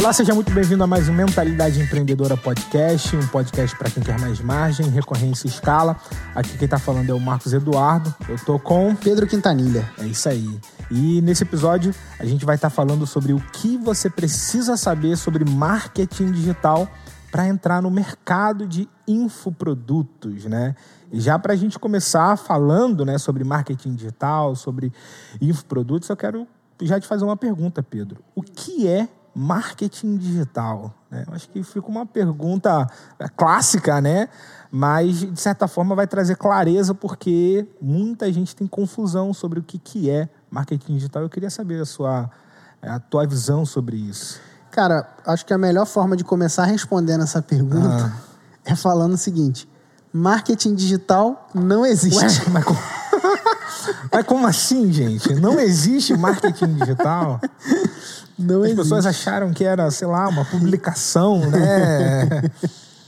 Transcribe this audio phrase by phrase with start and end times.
[0.00, 4.18] Olá, seja muito bem-vindo a mais um Mentalidade Empreendedora Podcast, um podcast para quem quer
[4.18, 5.94] mais margem, recorrência e escala.
[6.34, 8.12] Aqui quem está falando é o Marcos Eduardo.
[8.26, 9.86] Eu tô com Pedro Quintanilha.
[9.98, 10.58] É isso aí.
[10.90, 15.18] E nesse episódio a gente vai estar tá falando sobre o que você precisa saber
[15.18, 16.88] sobre marketing digital
[17.30, 20.74] para entrar no mercado de infoprodutos, né?
[21.12, 24.94] E já para a gente começar falando, né, sobre marketing digital, sobre
[25.42, 26.48] infoprodutos, eu quero
[26.80, 28.24] já te fazer uma pergunta, Pedro.
[28.34, 30.94] O que é marketing digital?
[31.10, 31.24] Né?
[31.32, 32.86] Acho que fica uma pergunta
[33.36, 34.28] clássica, né?
[34.70, 39.78] Mas, de certa forma, vai trazer clareza porque muita gente tem confusão sobre o que,
[39.78, 41.22] que é marketing digital.
[41.22, 42.30] Eu queria saber a sua
[42.82, 44.40] a tua visão sobre isso.
[44.70, 48.12] Cara, acho que a melhor forma de começar respondendo essa pergunta ah.
[48.64, 49.68] é falando o seguinte:
[50.12, 52.24] marketing digital não existe.
[52.24, 52.78] Ué, mas, como...
[54.12, 55.34] mas como assim, gente?
[55.34, 57.40] Não existe marketing digital?
[58.40, 58.76] Não As existe.
[58.76, 62.50] pessoas acharam que era, sei lá, uma publicação, né?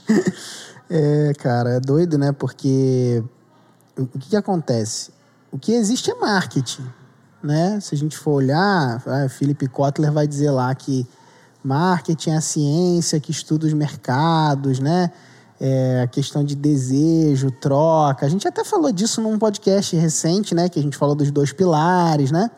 [0.89, 2.31] é, cara, é doido, né?
[2.31, 3.23] Porque
[3.97, 5.11] o que, que acontece?
[5.51, 6.85] O que existe é marketing,
[7.41, 7.79] né?
[7.79, 11.07] Se a gente for olhar, ah, Philip Kotler vai dizer lá que
[11.63, 15.11] marketing é a ciência que estuda os mercados, né?
[15.59, 18.25] É, a questão de desejo, troca.
[18.25, 20.67] A gente até falou disso num podcast recente, né?
[20.67, 22.51] Que a gente falou dos dois pilares, né?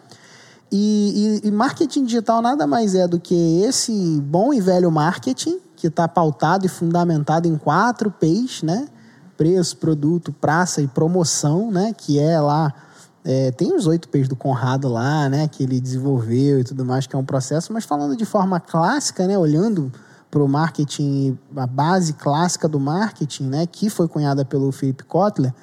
[0.77, 5.57] E, e, e marketing digital nada mais é do que esse bom e velho marketing
[5.73, 8.89] que está pautado e fundamentado em quatro P's, né?
[9.37, 11.93] Preço, produto, praça e promoção, né?
[11.97, 12.73] Que é lá
[13.23, 15.47] é, tem os oito P's do Conrado lá, né?
[15.47, 17.71] Que ele desenvolveu e tudo mais, que é um processo.
[17.71, 19.37] Mas falando de forma clássica, né?
[19.37, 19.89] Olhando
[20.29, 23.65] para o marketing, a base clássica do marketing, né?
[23.65, 25.53] Que foi cunhada pelo Philip Kotler,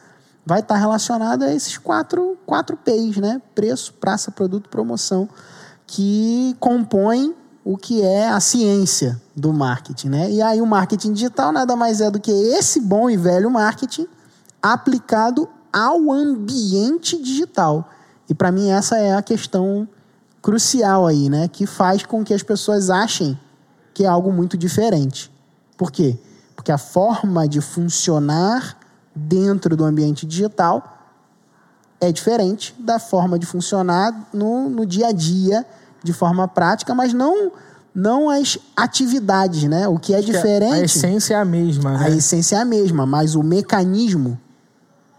[0.44, 3.40] vai estar relacionada a esses quatro, quatro P's, né?
[3.54, 5.28] Preço, praça, produto, promoção,
[5.86, 10.30] que compõem o que é a ciência do marketing, né?
[10.30, 14.06] E aí o marketing digital nada mais é do que esse bom e velho marketing
[14.60, 17.88] aplicado ao ambiente digital.
[18.28, 19.88] E para mim essa é a questão
[20.40, 21.46] crucial aí, né?
[21.46, 23.38] Que faz com que as pessoas achem
[23.94, 25.30] que é algo muito diferente.
[25.76, 26.18] Por quê?
[26.56, 28.76] Porque a forma de funcionar
[29.14, 30.98] dentro do ambiente digital
[32.00, 35.64] é diferente da forma de funcionar no, no dia a dia,
[36.02, 37.52] de forma prática, mas não
[37.94, 39.86] não as atividades, né?
[39.86, 40.74] O que é Acho diferente.
[40.74, 42.06] Que a essência é a mesma, né?
[42.06, 44.40] A essência é a mesma, mas o mecanismo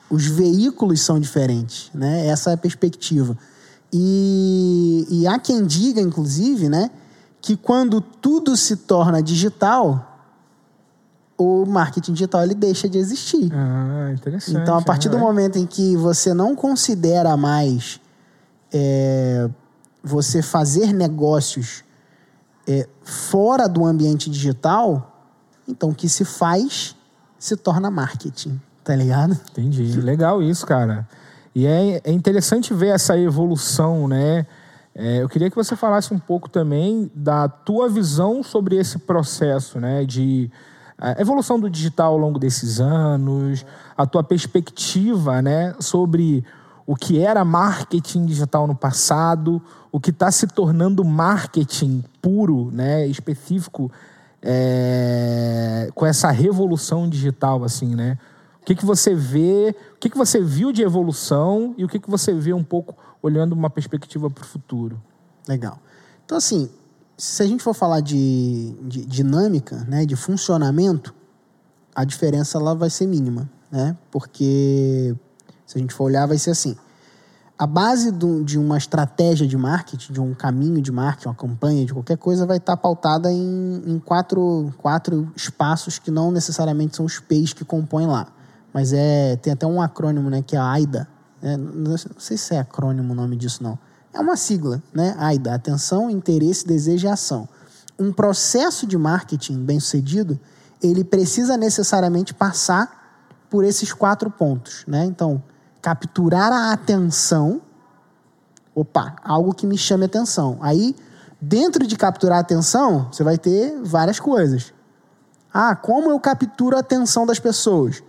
[0.09, 2.27] os veículos são diferentes, né?
[2.27, 3.37] Essa é a perspectiva.
[3.91, 6.89] E, e há quem diga, inclusive, né,
[7.41, 10.12] que quando tudo se torna digital,
[11.37, 13.51] o marketing digital ele deixa de existir.
[13.53, 14.57] Ah, interessante.
[14.57, 17.99] Então, a partir do momento em que você não considera mais
[18.71, 19.49] é,
[20.03, 21.83] você fazer negócios
[22.67, 25.27] é, fora do ambiente digital,
[25.67, 26.95] então o que se faz
[27.37, 29.37] se torna marketing tá ligado?
[29.51, 29.99] Entendi.
[30.01, 31.07] Legal isso, cara.
[31.55, 34.45] E é, é interessante ver essa evolução, né?
[34.93, 39.79] É, eu queria que você falasse um pouco também da tua visão sobre esse processo,
[39.79, 40.03] né?
[40.03, 40.51] De
[41.03, 43.65] a evolução do digital ao longo desses anos,
[43.97, 45.75] a tua perspectiva, né?
[45.77, 46.45] Sobre
[46.87, 49.61] o que era marketing digital no passado,
[49.91, 53.05] o que está se tornando marketing puro, né?
[53.05, 53.91] Específico
[54.41, 58.17] é, com essa revolução digital, assim, né?
[58.61, 61.99] O que, que você vê, o que, que você viu de evolução e o que,
[61.99, 65.01] que você vê um pouco olhando uma perspectiva para o futuro?
[65.45, 65.79] Legal.
[66.23, 66.69] Então, assim,
[67.17, 71.13] se a gente for falar de, de, dinâmica, né, de funcionamento,
[71.95, 73.95] a diferença lá vai ser mínima, né?
[74.11, 75.15] Porque
[75.65, 76.75] se a gente for olhar, vai ser assim.
[77.57, 81.85] A base do, de uma estratégia de marketing, de um caminho de marketing, uma campanha,
[81.85, 87.05] de qualquer coisa, vai estar pautada em, em quatro, quatro espaços que não necessariamente são
[87.05, 88.33] os P's que compõem lá
[88.73, 91.07] mas é tem até um acrônimo, né, que é a AIDA.
[91.41, 93.77] É, não sei se é acrônimo o nome disso, não.
[94.13, 95.15] É uma sigla, né?
[95.17, 97.47] AIDA, atenção, interesse, desejo e ação.
[97.97, 100.39] Um processo de marketing bem sucedido,
[100.81, 103.01] ele precisa necessariamente passar
[103.49, 105.05] por esses quatro pontos, né?
[105.05, 105.41] Então,
[105.81, 107.61] capturar a atenção,
[108.73, 110.57] opa, algo que me chame atenção.
[110.61, 110.95] Aí,
[111.41, 114.73] dentro de capturar a atenção, você vai ter várias coisas.
[115.53, 118.03] Ah, como eu capturo a atenção das pessoas?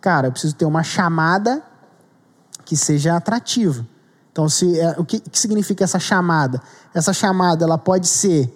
[0.00, 1.62] cara, eu preciso ter uma chamada
[2.64, 3.86] que seja atrativa.
[4.32, 6.60] Então, se, é, o que, que significa essa chamada?
[6.94, 8.52] Essa chamada ela pode ser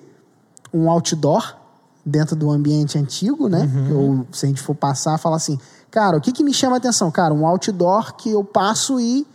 [0.73, 1.57] um outdoor
[2.05, 3.71] dentro do ambiente antigo, né?
[3.73, 3.97] Uhum.
[3.97, 5.59] Ou se a gente for passar, falar assim,
[5.91, 7.11] cara, o que, que me chama a atenção?
[7.11, 9.27] Cara, um outdoor que eu passo e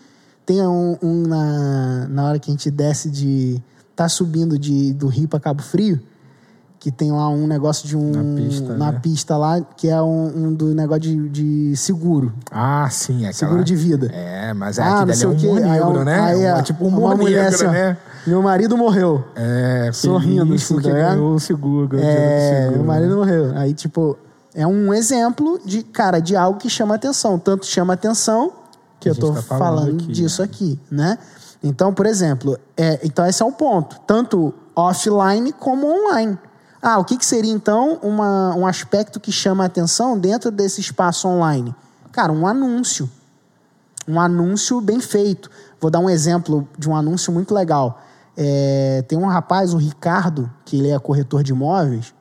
[0.45, 3.61] tem um, um na, na hora que a gente desce de.
[3.95, 6.01] tá subindo de, do Rio para Cabo Frio,
[6.79, 8.11] que tem lá um negócio de um.
[8.11, 8.99] Na pista, na né?
[9.03, 12.31] pista lá, que é um, um do negócio de, de seguro.
[12.49, 13.33] Ah, sim, aquela...
[13.33, 14.09] Seguro de vida.
[14.13, 16.19] É, mas é, Ah, aquele ali é um humor é negro, um- né?
[16.21, 17.97] aí é Uma- tipo um humor mulher negro, assim, né?
[18.25, 19.23] Meu marido morreu.
[19.35, 21.15] É, Sorrindo, feliz assim, tá ligado?
[21.15, 22.77] ganhou o seguro, ganhou É, seguro.
[22.77, 23.51] meu marido morreu.
[23.57, 24.17] Aí, tipo,
[24.55, 27.37] é um exemplo de, cara, de algo que chama atenção.
[27.37, 28.53] Tanto chama atenção
[28.99, 31.17] que eu tô tá falando falando aqui, disso aqui, né?
[31.61, 33.97] Então, por exemplo, é, então esse é o ponto.
[34.07, 36.37] Tanto offline como online.
[36.81, 41.27] Ah, o que, que seria, então, uma, um aspecto que chama atenção dentro desse espaço
[41.27, 41.75] online?
[42.11, 43.09] Cara, um anúncio.
[44.07, 45.49] Um anúncio bem feito.
[45.79, 48.01] Vou dar um exemplo de um anúncio muito legal.
[48.35, 52.13] É, tem um rapaz, o Ricardo, que ele é corretor de imóveis,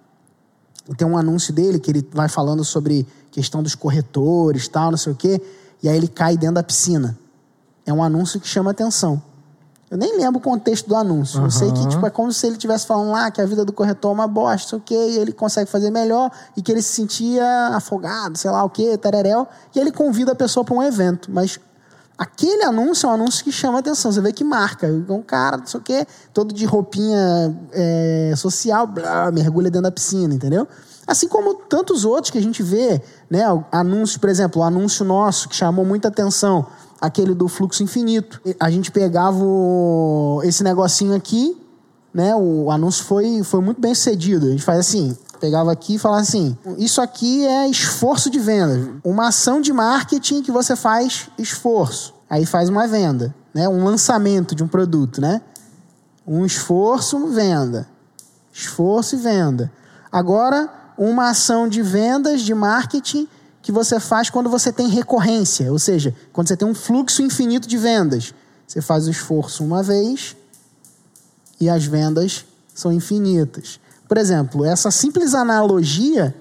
[0.88, 4.98] e tem um anúncio dele que ele vai falando sobre questão dos corretores, tal, não
[4.98, 5.40] sei o quê,
[5.82, 7.16] e aí ele cai dentro da piscina.
[7.86, 9.22] É um anúncio que chama atenção.
[9.90, 11.42] Eu nem lembro o contexto do anúncio.
[11.42, 13.72] Eu sei que tipo, é como se ele estivesse falando lá que a vida do
[13.72, 17.68] corretor é uma bosta, o e ele consegue fazer melhor, e que ele se sentia
[17.72, 21.30] afogado, sei lá o quê, tereréu, e ele convida a pessoa para um evento.
[21.32, 21.58] Mas
[22.18, 24.10] aquele anúncio é um anúncio que chama atenção.
[24.10, 24.88] Você vê que marca.
[25.08, 29.92] Um cara, não sei o quê, todo de roupinha é, social, blá, mergulha dentro da
[29.92, 30.66] piscina, entendeu?
[31.06, 33.00] Assim como tantos outros que a gente vê,
[33.30, 33.42] né?
[33.72, 36.66] Anúncios, por exemplo, o anúncio nosso que chamou muita atenção,
[37.00, 38.40] aquele do fluxo infinito.
[38.60, 41.56] A gente pegava o- esse negocinho aqui,
[42.12, 42.34] né?
[42.36, 44.48] O anúncio foi, foi muito bem sucedido.
[44.48, 49.00] A gente faz assim, pegava aqui e falava assim: isso aqui é esforço de venda,
[49.04, 52.14] uma ação de marketing que você faz esforço.
[52.28, 53.68] Aí faz uma venda, né?
[53.68, 55.40] Um lançamento de um produto, né?
[56.26, 57.88] Um esforço, venda.
[58.52, 59.72] Esforço e venda.
[60.12, 60.68] Agora,
[60.98, 63.28] uma ação de vendas, de marketing,
[63.62, 67.68] que você faz quando você tem recorrência, ou seja, quando você tem um fluxo infinito
[67.68, 68.34] de vendas.
[68.66, 70.36] Você faz o esforço uma vez
[71.60, 72.44] e as vendas
[72.74, 73.80] são infinitas.
[74.08, 76.34] Por exemplo, essa simples analogia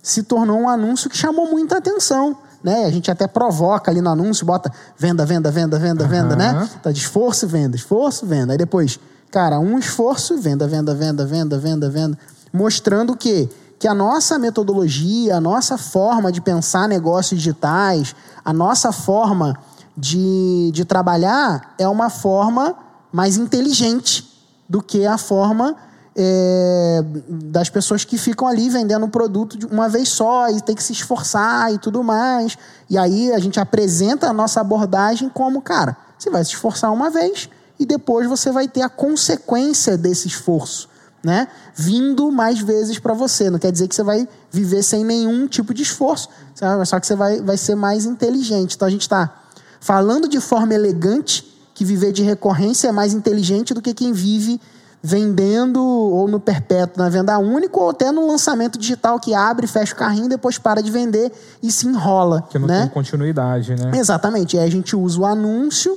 [0.00, 2.36] se tornou um anúncio que chamou muita atenção.
[2.62, 2.84] Né?
[2.84, 6.68] A gente até provoca ali no anúncio, bota venda, venda, venda, venda, venda, né?
[6.82, 8.52] Tá de esforço, venda, esforço, venda.
[8.52, 8.98] Aí depois,
[9.30, 12.18] cara, um esforço, venda, venda, venda, venda, venda, venda.
[12.52, 13.50] Mostrando o quê?
[13.78, 19.58] Que a nossa metodologia, a nossa forma de pensar negócios digitais, a nossa forma
[19.96, 22.74] de, de trabalhar é uma forma
[23.12, 24.30] mais inteligente
[24.68, 25.76] do que a forma
[26.16, 30.74] é, das pessoas que ficam ali vendendo o produto de uma vez só e tem
[30.74, 32.56] que se esforçar e tudo mais.
[32.88, 37.10] E aí a gente apresenta a nossa abordagem como, cara, você vai se esforçar uma
[37.10, 40.88] vez e depois você vai ter a consequência desse esforço,
[41.22, 41.48] né?
[41.74, 43.50] Vindo mais vezes para você.
[43.50, 46.86] Não quer dizer que você vai viver sem nenhum tipo de esforço, sabe?
[46.86, 48.76] só que você vai, vai ser mais inteligente.
[48.76, 49.34] Então a gente está
[49.80, 54.60] falando de forma elegante que viver de recorrência é mais inteligente do que quem vive
[55.06, 59.92] vendendo ou no perpétuo na venda única ou até no lançamento digital que abre, fecha
[59.92, 61.30] o carrinho, depois para de vender
[61.62, 62.80] e se enrola, Que não né?
[62.80, 63.90] tem continuidade, né?
[63.94, 64.56] Exatamente.
[64.56, 65.94] E aí a gente usa o anúncio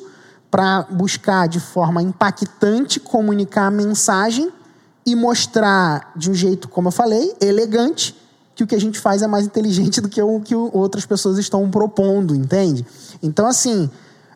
[0.52, 4.52] para buscar de forma impactante comunicar a mensagem
[5.06, 8.14] e mostrar de um jeito, como eu falei, elegante,
[8.54, 11.38] que o que a gente faz é mais inteligente do que o que outras pessoas
[11.38, 12.86] estão propondo, entende?
[13.24, 13.90] Então, assim,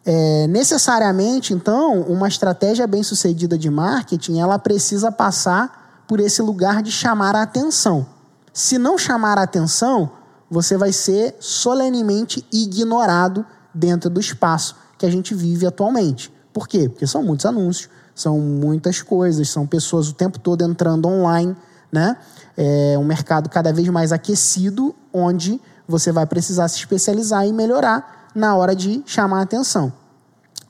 [0.06, 6.82] é, necessariamente, então, uma estratégia bem sucedida de marketing, ela precisa passar por esse lugar
[6.82, 8.06] de chamar a atenção.
[8.52, 10.12] Se não chamar a atenção,
[10.50, 16.34] você vai ser solenemente ignorado dentro do espaço que a gente vive atualmente.
[16.52, 16.90] Por quê?
[16.90, 21.56] Porque são muitos anúncios, são muitas coisas, são pessoas o tempo todo entrando online,
[21.92, 22.18] né?
[22.58, 28.21] É um mercado cada vez mais aquecido, onde você vai precisar se especializar e melhorar
[28.34, 29.92] na hora de chamar a atenção.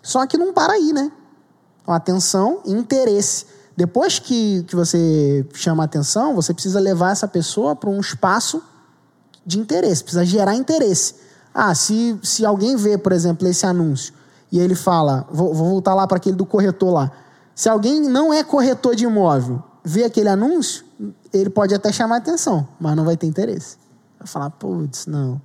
[0.02, 1.12] Só que não para aí, né?
[1.88, 3.46] Atenção e interesse.
[3.76, 8.62] Depois que, que você chama a atenção, você precisa levar essa pessoa para um espaço
[9.46, 11.16] de interesse, precisa gerar interesse.
[11.54, 14.14] Ah, se, se alguém vê, por exemplo, esse anúncio
[14.52, 17.12] e ele fala, vou, vou voltar lá para aquele do corretor lá.
[17.56, 20.86] Se alguém não é corretor de imóvel, vê aquele anúncio,
[21.34, 23.78] ele pode até chamar atenção, mas não vai ter interesse.
[24.20, 25.42] Vai falar, putz, não.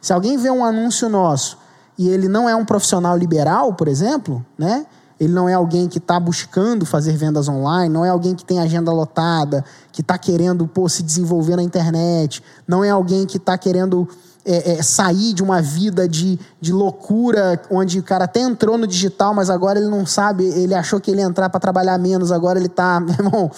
[0.00, 1.58] Se alguém vê um anúncio nosso
[1.96, 4.86] e ele não é um profissional liberal, por exemplo, né?
[5.18, 8.60] Ele não é alguém que está buscando fazer vendas online, não é alguém que tem
[8.60, 13.58] agenda lotada, que está querendo pô, se desenvolver na internet, não é alguém que está
[13.58, 14.08] querendo
[14.44, 18.86] é, é, sair de uma vida de, de loucura, onde o cara até entrou no
[18.86, 22.30] digital, mas agora ele não sabe, ele achou que ele ia entrar para trabalhar menos,
[22.30, 23.50] agora ele está, meu irmão,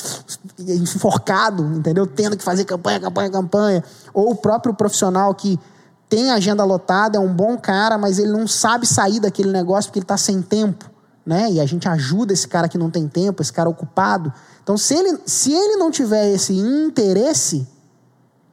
[0.59, 2.07] enforcado, entendeu?
[2.07, 3.85] Tendo que fazer campanha, campanha, campanha.
[4.15, 5.61] Ou o próprio profissional que
[6.11, 10.01] tem agenda lotada, é um bom cara, mas ele não sabe sair daquele negócio porque
[10.01, 10.91] ele está sem tempo,
[11.25, 11.49] né?
[11.53, 14.33] E a gente ajuda esse cara que não tem tempo, esse cara ocupado.
[14.61, 17.65] Então, se ele, se ele não tiver esse interesse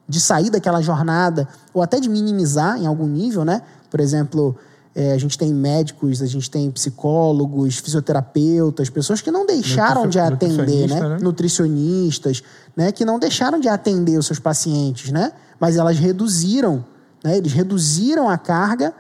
[0.08, 3.64] de sair daquela jornada, ou até de minimizar em algum nível, né?
[3.90, 4.56] Por exemplo,
[4.94, 10.20] é, a gente tem médicos, a gente tem psicólogos, fisioterapeutas, pessoas que não deixaram de
[10.20, 11.00] atender, né?
[11.00, 11.18] né?
[11.20, 12.44] Nutricionistas,
[12.76, 12.92] né?
[12.92, 15.34] Que não deixaram de atender os seus pacientes, né?
[15.60, 16.86] Mas elas reduziram,
[17.24, 17.38] né?
[17.38, 18.94] Eles reduziram a carga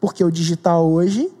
[0.00, 1.32] porque o digital hoje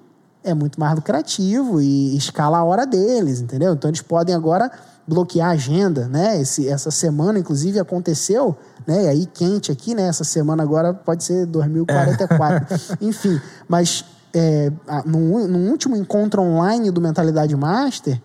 [0.44, 3.72] é muito mais lucrativo e escala a hora deles, entendeu?
[3.72, 4.70] Então eles podem agora
[5.06, 6.40] bloquear a agenda, né?
[6.40, 9.04] Esse, essa semana, inclusive, aconteceu, né?
[9.04, 10.08] E aí quente aqui, né?
[10.08, 12.66] Essa semana agora pode ser 2044.
[12.74, 12.78] É.
[13.04, 14.72] Enfim, mas é,
[15.04, 18.20] no, no, último encontro online do Mentalidade Master,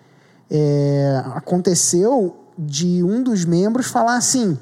[0.50, 4.58] é, aconteceu de um dos membros falar assim,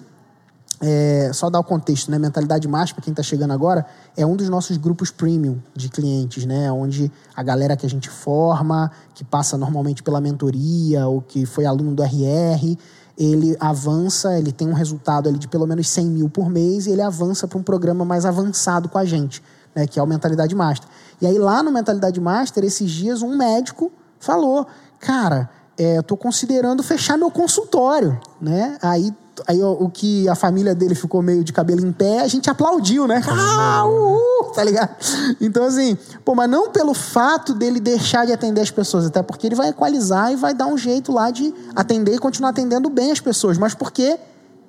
[0.81, 2.19] é, só dar o contexto, né?
[2.19, 6.45] Mentalidade Master, para quem está chegando agora, é um dos nossos grupos premium de clientes,
[6.45, 6.71] né?
[6.71, 11.65] Onde a galera que a gente forma, que passa normalmente pela mentoria ou que foi
[11.65, 12.77] aluno do RR,
[13.17, 16.91] ele avança, ele tem um resultado ali de pelo menos 100 mil por mês e
[16.91, 19.41] ele avança para um programa mais avançado com a gente,
[19.73, 19.87] né?
[19.87, 20.89] Que é o Mentalidade Master.
[21.21, 24.67] E aí lá no Mentalidade Master, esses dias, um médico falou,
[24.99, 28.77] cara, é, eu estou considerando fechar meu consultório, né?
[28.81, 29.13] Aí
[29.47, 32.49] aí o, o, que a família dele ficou meio de cabelo em pé, a gente
[32.49, 33.21] aplaudiu, né?
[33.27, 34.95] Ah, uhul, tá ligado?
[35.41, 39.47] Então, assim, pô, mas não pelo fato dele deixar de atender as pessoas, até porque
[39.47, 43.11] ele vai equalizar e vai dar um jeito lá de atender e continuar atendendo bem
[43.11, 44.17] as pessoas, mas porque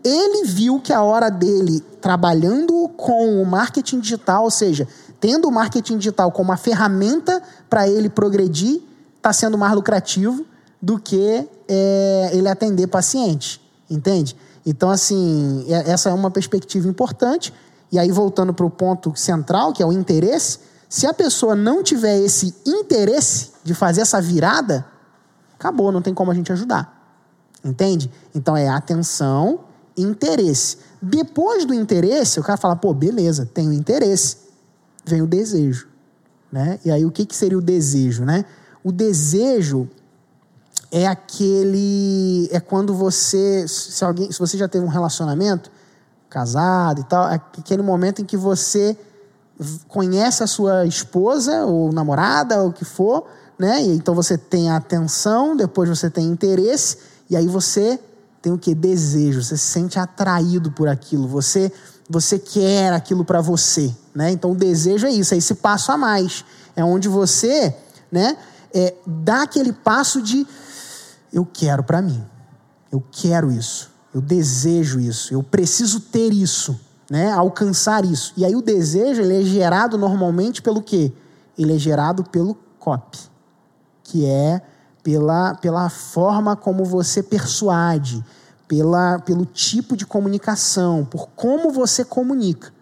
[0.03, 4.87] ele viu que a hora dele trabalhando com o marketing digital, ou seja,
[5.21, 8.81] tendo o marketing digital como uma ferramenta para ele progredir,
[9.17, 10.47] está sendo mais lucrativo
[10.81, 14.37] do que é, ele atender paciente, entende?
[14.67, 17.55] Então, assim, é, essa é uma perspectiva importante.
[17.93, 20.59] E aí, voltando para o ponto central, que é o interesse,
[20.89, 24.85] se a pessoa não tiver esse interesse de fazer essa virada,
[25.55, 26.95] acabou, não tem como a gente ajudar.
[27.65, 28.11] Entende?
[28.35, 29.61] Então é atenção,
[29.97, 30.79] interesse.
[31.01, 34.37] Depois do interesse, o cara fala, pô, beleza, tenho interesse.
[35.05, 35.89] Vem o desejo.
[36.51, 36.79] Né?
[36.85, 38.25] E aí, o que, que seria o desejo?
[38.25, 38.45] Né?
[38.83, 39.89] O desejo
[40.91, 45.71] é aquele é quando você se alguém se você já teve um relacionamento
[46.29, 48.97] casado e tal é aquele momento em que você
[49.89, 53.27] conhece a sua esposa ou namorada ou o que for
[53.59, 53.83] né?
[53.83, 57.99] E então você tem atenção depois você tem interesse e aí você
[58.41, 61.73] tem o que desejo você se sente atraído por aquilo você
[62.09, 64.31] você quer aquilo para você né?
[64.31, 66.45] Então o desejo é isso é esse passo a mais
[66.77, 67.75] é onde você
[68.13, 68.37] né
[68.75, 70.47] é, dá aquele passo de
[71.33, 72.25] eu quero para mim.
[72.91, 73.91] Eu quero isso.
[74.15, 75.35] Eu desejo isso.
[75.35, 76.79] Eu preciso ter isso,
[77.11, 77.31] né?
[77.33, 78.33] Alcançar isso.
[78.37, 81.13] E aí o desejo ele é gerado normalmente pelo quê?
[81.59, 83.19] Ele é gerado pelo copy,
[84.03, 84.63] que é
[85.03, 88.25] pela, pela forma como você persuade,
[88.67, 92.73] pela, pelo tipo de comunicação, por como você comunica.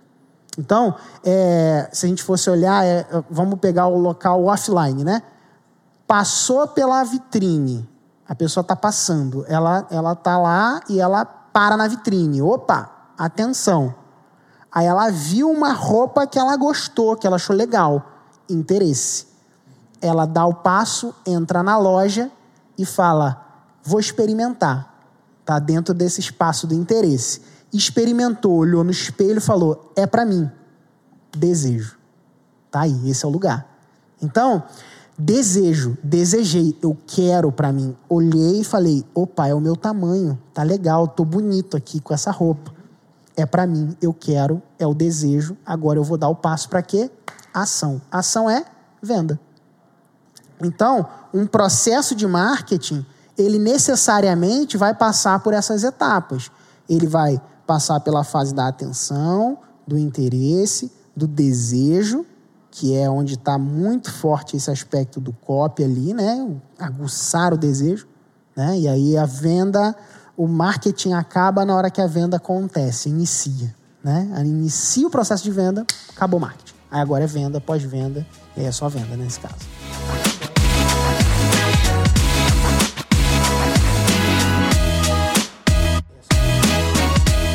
[0.59, 5.23] Então, é, se a gente fosse olhar, é, vamos pegar o local offline, né?
[6.15, 7.89] Passou pela vitrine,
[8.25, 12.41] a pessoa está passando, ela ela tá lá e ela para na vitrine.
[12.41, 13.93] Opa, atenção.
[14.71, 18.13] Aí ela viu uma roupa que ela gostou, que ela achou legal,
[18.49, 19.27] interesse.
[20.01, 22.31] Ela dá o passo, entra na loja
[22.79, 23.45] e fala:
[23.83, 24.95] "Vou experimentar".
[25.45, 27.43] Tá dentro desse espaço do interesse.
[27.73, 30.49] Experimentou, olhou no espelho, falou: "É para mim".
[31.37, 31.99] Desejo.
[32.71, 33.67] Tá aí, esse é o lugar.
[34.23, 34.63] Então,
[35.17, 37.97] Desejo, desejei, eu quero para mim.
[38.09, 42.33] Olhei e falei: opa, é o meu tamanho, tá legal, tô bonito aqui com essa
[42.33, 42.73] roupa.
[43.37, 45.57] É para mim, eu quero, é o desejo.
[45.65, 47.11] Agora eu vou dar o passo para quê?
[47.53, 48.01] Ação.
[48.11, 48.65] Ação é
[49.01, 49.39] venda.
[50.61, 53.05] Então, um processo de marketing,
[53.37, 56.51] ele necessariamente vai passar por essas etapas.
[56.89, 62.25] Ele vai passar pela fase da atenção, do interesse, do desejo
[62.77, 66.45] que é onde está muito forte esse aspecto do copy ali, né?
[66.77, 68.09] Aguçar o desejo,
[68.57, 68.77] né?
[68.77, 69.95] E aí a venda,
[70.37, 74.29] o marketing acaba na hora que a venda acontece, inicia, né?
[74.41, 76.75] Inicia o processo de venda, acabou o marketing.
[76.91, 78.27] Aí agora é venda, pós-venda,
[78.57, 79.55] e aí é só venda nesse caso.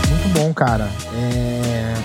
[0.09, 0.89] Muito bom, cara.
[1.13, 1.48] É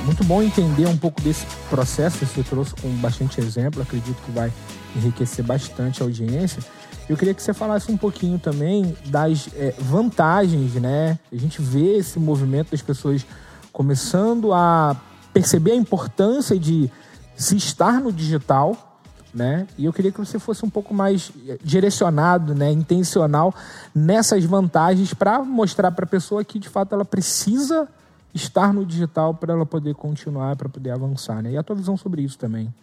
[0.05, 3.83] muito bom entender um pouco desse processo você trouxe com bastante exemplo.
[3.83, 4.53] Acredito que vai
[4.95, 6.63] enriquecer bastante a audiência.
[7.09, 11.19] Eu queria que você falasse um pouquinho também das é, vantagens, né?
[11.33, 13.27] A gente vê esse movimento das pessoas
[13.73, 14.97] começando a
[15.33, 16.91] perceber a importância de
[17.35, 18.95] se estar no digital
[19.35, 19.67] né?
[19.77, 23.53] E eu queria que você fosse um pouco mais eh, direcionado, né, intencional
[23.93, 27.89] nessas vantagens para mostrar para a pessoa que de fato ela precisa
[28.35, 31.53] estar no digital para ela poder continuar, para poder avançar, né?
[31.53, 32.75] E a tua visão sobre isso também?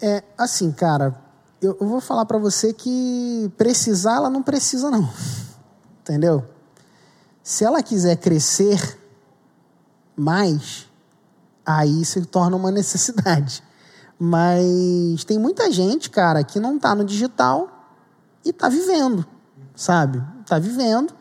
[0.00, 1.14] É, assim, cara,
[1.60, 5.08] eu, eu vou falar para você que precisar ela não precisa não.
[6.02, 6.44] Entendeu?
[7.42, 8.98] Se ela quiser crescer
[10.16, 10.88] mais,
[11.64, 13.62] aí se torna uma necessidade.
[14.18, 17.68] Mas tem muita gente, cara, que não está no digital
[18.44, 19.24] e está vivendo,
[19.74, 20.22] sabe?
[20.40, 21.14] Está vivendo.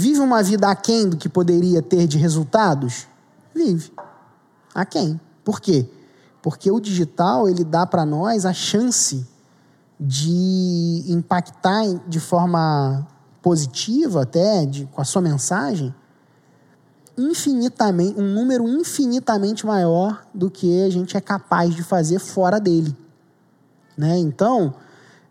[0.00, 3.06] Vive uma vida aquém do que poderia ter de resultados?
[3.54, 3.92] Vive.
[4.74, 5.20] Aquém.
[5.44, 5.86] Por quê?
[6.40, 9.26] Porque o digital, ele dá para nós a chance
[10.00, 13.06] de impactar de forma
[13.42, 15.94] positiva até, de, com a sua mensagem,
[17.18, 22.96] infinitamente, um número infinitamente maior do que a gente é capaz de fazer fora dele.
[23.98, 24.16] Né?
[24.16, 24.72] Então,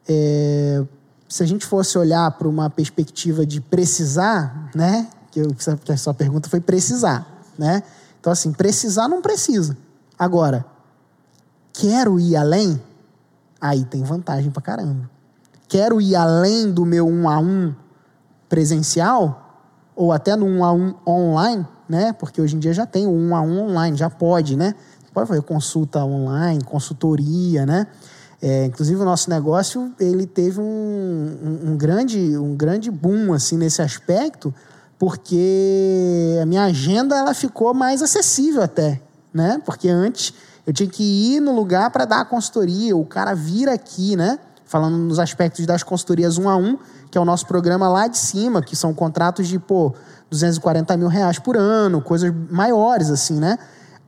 [0.08, 0.86] é,
[1.30, 5.08] se a gente fosse olhar para uma perspectiva de precisar, né?
[5.32, 7.84] que, eu, que a sua pergunta foi precisar, né?
[8.20, 9.78] Então, assim, precisar não precisa.
[10.18, 10.66] Agora,
[11.72, 12.82] quero ir além?
[13.62, 15.10] Aí tem vantagem pra caramba.
[15.68, 17.74] Quero ir além do meu um a um
[18.48, 19.64] presencial,
[19.96, 22.14] ou até no um a um online, né?
[22.14, 24.74] Porque hoje em dia já tem o um a um online, já pode, né?
[25.14, 27.88] Pode fazer consulta online, consultoria, né?
[28.42, 33.58] É, inclusive o nosso negócio ele teve um, um, um, grande um grande boom assim
[33.58, 34.54] nesse aspecto
[34.98, 39.02] porque a minha agenda ela ficou mais acessível até
[39.34, 40.34] né porque antes
[40.66, 44.40] eu tinha que ir no lugar para dar a consultoria o cara vir aqui né
[44.64, 46.78] falando nos aspectos das consultorias um a um
[47.12, 49.94] que é o nosso programa lá de cima que são contratos de pô
[50.30, 53.58] 240 mil reais por ano, coisas maiores, assim, né?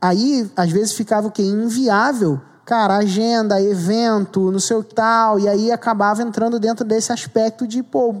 [0.00, 1.42] Aí, às vezes, ficava o quê?
[1.42, 7.12] Inviável, cara, agenda, evento, não sei o que tal, e aí acabava entrando dentro desse
[7.12, 8.14] aspecto de, pô,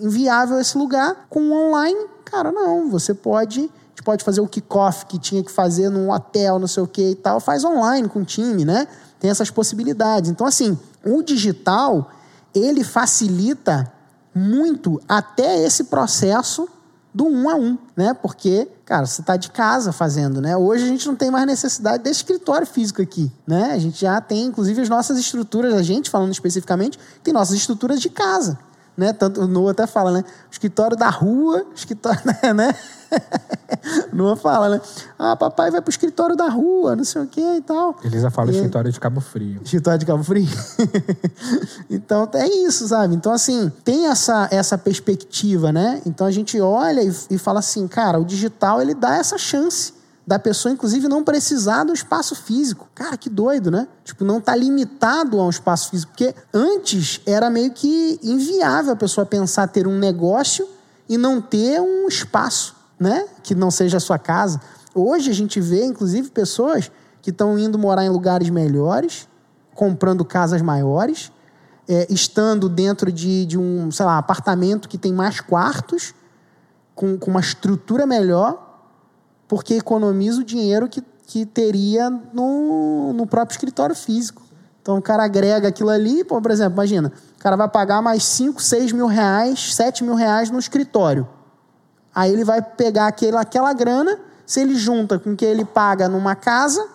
[0.00, 1.26] inviável esse lugar.
[1.28, 3.70] Com online, cara, não, você pode,
[4.04, 7.14] pode fazer o kickoff que tinha que fazer num hotel, não sei o que e
[7.14, 8.86] tal, faz online com o time, né?
[9.20, 10.30] Tem essas possibilidades.
[10.30, 12.10] Então, assim, o digital,
[12.54, 13.92] ele facilita
[14.34, 16.68] muito até esse processo
[17.18, 18.14] do um a um, né?
[18.14, 20.56] Porque, cara, você está de casa fazendo, né?
[20.56, 23.72] Hoje a gente não tem mais necessidade de escritório físico aqui, né?
[23.72, 28.00] A gente já tem, inclusive, as nossas estruturas, a gente falando especificamente, tem nossas estruturas
[28.00, 28.56] de casa,
[28.98, 29.12] né?
[29.12, 30.24] Tanto o Noah até fala, né?
[30.48, 32.20] O escritório da rua, escritório,
[32.52, 32.74] né?
[34.12, 34.80] Noah fala, né?
[35.16, 37.96] Ah, papai vai pro escritório da rua, não sei o que e tal.
[38.02, 38.54] Elisa fala e...
[38.56, 39.60] escritório de Cabo Frio.
[39.64, 40.48] Escritório de Cabo Frio.
[41.88, 43.14] então é isso, sabe?
[43.14, 46.02] Então, assim, tem essa, essa perspectiva, né?
[46.04, 49.97] Então a gente olha e, e fala assim, cara, o digital ele dá essa chance
[50.28, 52.88] da pessoa, inclusive, não precisar do espaço físico.
[52.94, 53.88] Cara, que doido, né?
[54.04, 56.12] Tipo, não tá limitado a um espaço físico.
[56.12, 60.68] Porque antes era meio que inviável a pessoa pensar ter um negócio
[61.08, 63.26] e não ter um espaço né?
[63.42, 64.60] Que não seja a sua casa.
[64.94, 66.90] Hoje a gente vê, inclusive, pessoas
[67.22, 69.28] que estão indo morar em lugares melhores,
[69.74, 71.30] comprando casas maiores,
[71.88, 76.14] é, estando dentro de, de um, sei lá, apartamento que tem mais quartos,
[76.94, 78.67] com, com uma estrutura melhor,
[79.48, 84.42] porque economiza o dinheiro que, que teria no, no próprio escritório físico.
[84.82, 88.62] Então o cara agrega aquilo ali, por exemplo, imagina, o cara vai pagar mais 5,
[88.62, 91.26] 6 mil reais, 7 mil reais no escritório.
[92.14, 96.08] Aí ele vai pegar aquele, aquela grana, se ele junta com o que ele paga
[96.08, 96.86] numa casa,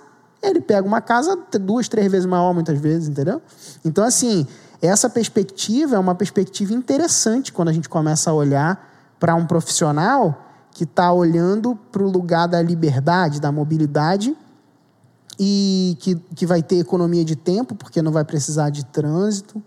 [0.42, 3.42] ele pega uma casa duas, três vezes maior, muitas vezes, entendeu?
[3.86, 4.46] Então, assim,
[4.82, 10.53] essa perspectiva é uma perspectiva interessante quando a gente começa a olhar para um profissional
[10.74, 14.36] que está olhando para o lugar da liberdade, da mobilidade,
[15.40, 19.62] e que, que vai ter economia de tempo, porque não vai precisar de trânsito,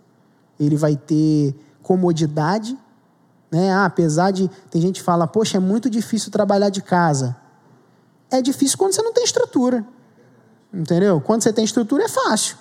[0.59, 2.77] ele vai ter comodidade,
[3.51, 3.73] né?
[3.73, 4.49] Ah, apesar de.
[4.71, 7.37] Tem gente que fala, poxa, é muito difícil trabalhar de casa.
[8.31, 9.87] É difícil quando você não tem estrutura.
[10.73, 11.21] Entendeu?
[11.21, 12.57] Quando você tem estrutura é fácil.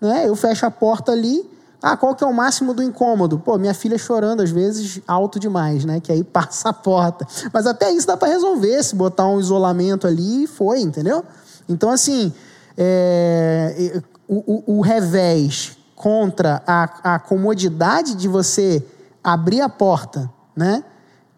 [0.00, 0.26] Né?
[0.26, 1.48] Eu fecho a porta ali.
[1.80, 3.38] Ah, qual que é o máximo do incômodo?
[3.38, 6.00] Pô, minha filha chorando, às vezes, alto demais, né?
[6.00, 7.26] Que aí passa a porta.
[7.52, 11.24] Mas até isso dá para resolver, se botar um isolamento ali, foi, entendeu?
[11.68, 12.32] Então, assim,
[12.76, 18.84] é, o, o, o revés contra a, a comodidade de você
[19.22, 20.82] abrir a porta, né?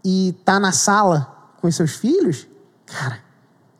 [0.05, 2.46] E tá na sala com seus filhos,
[2.87, 3.18] cara,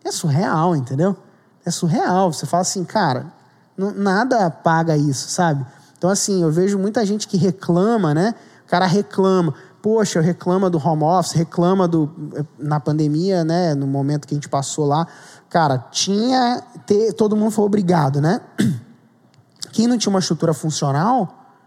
[0.05, 1.17] é surreal, entendeu?
[1.65, 2.33] É surreal.
[2.33, 3.33] Você fala assim, cara,
[3.77, 5.65] nada paga isso, sabe?
[6.01, 8.35] Então, assim, eu vejo muita gente que reclama, né?
[8.65, 9.53] O cara reclama.
[9.83, 12.11] Poxa, reclama do home office, reclama do.
[12.59, 13.75] Na pandemia, né?
[13.75, 15.07] No momento que a gente passou lá.
[15.51, 16.63] Cara, tinha.
[16.87, 18.41] Ter, todo mundo foi obrigado, né?
[19.73, 21.59] Quem não tinha uma estrutura funcional,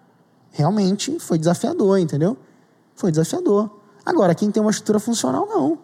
[0.49, 2.35] realmente foi desafiador, entendeu?
[2.95, 3.69] Foi desafiador.
[4.03, 5.77] Agora, quem tem uma estrutura funcional, não.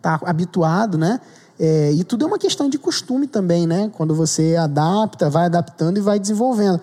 [0.00, 1.20] Tá habituado, né?
[1.58, 3.90] É, e tudo é uma questão de costume também, né?
[3.92, 6.80] Quando você adapta, vai adaptando e vai desenvolvendo.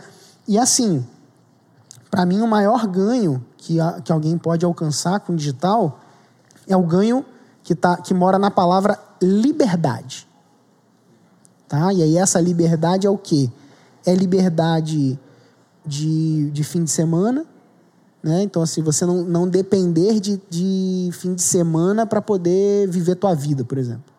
[0.49, 1.05] E assim,
[2.09, 5.99] para mim, o maior ganho que, a, que alguém pode alcançar com o digital
[6.67, 7.23] é o ganho
[7.61, 10.27] que, tá, que mora na palavra liberdade.
[11.67, 11.93] Tá?
[11.93, 13.47] E aí, essa liberdade é o quê?
[14.03, 15.19] É liberdade
[15.85, 17.45] de, de fim de semana.
[18.23, 18.41] Né?
[18.41, 23.35] Então, assim, você não, não depender de, de fim de semana para poder viver tua
[23.35, 24.11] vida, por exemplo.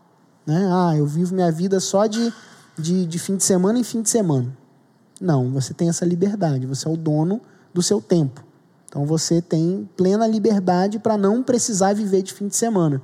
[0.46, 0.70] Né?
[0.72, 2.32] Ah, eu vivo minha vida só de,
[2.78, 4.59] de, de fim de semana em fim de semana.
[5.20, 7.40] Não, você tem essa liberdade, você é o dono
[7.74, 8.42] do seu tempo.
[8.88, 13.00] Então você tem plena liberdade para não precisar viver de fim de semana.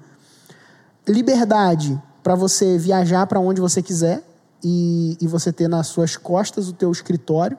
[1.07, 4.25] Liberdade para você viajar para onde você quiser
[4.65, 7.57] e, e você ter nas suas costas o teu escritório.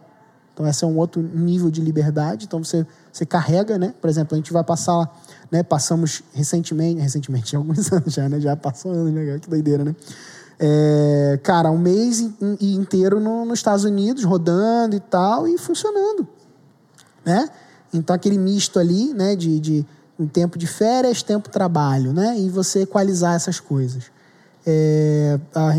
[0.54, 2.46] Então esse é um outro nível de liberdade.
[2.46, 3.94] Então você, você carrega, né?
[4.02, 5.10] Por exemplo, a gente vai passar,
[5.50, 5.64] né?
[5.64, 8.42] Passamos recentemente, recentemente, alguns anos já, né?
[8.42, 9.40] Já passou anos, né?
[9.40, 9.96] Que doideira, né?
[10.60, 12.20] É, cara, um mês
[12.60, 16.28] inteiro no, nos Estados Unidos, rodando e tal, e funcionando
[17.28, 17.50] né?
[17.94, 19.86] Então aquele misto ali, né, de, de
[20.18, 22.40] um tempo de férias, tempo trabalho, né?
[22.40, 24.06] E você equalizar essas coisas.
[24.66, 25.76] É, a,